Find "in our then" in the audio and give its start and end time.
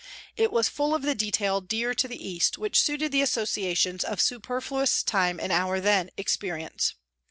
5.39-6.09